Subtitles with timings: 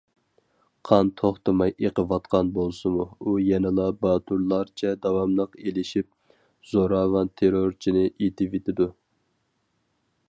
[0.89, 6.11] قان توختىماي ئېقىۋاتقان بولسىمۇ، ئۇ يەنىلا باتۇرلارچە داۋاملىق ئېلىشىپ،
[6.73, 8.93] زوراۋان- تېررورچىنى ئېتىۋېتىدۇ.